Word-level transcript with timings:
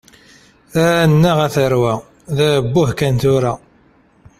Annaɣ, 1.03 1.37
a 1.45 1.47
tarwa! 1.55 1.93
D 2.37 2.37
abbuh 2.55 2.91
kan, 2.97 3.15
tura! 3.21 3.53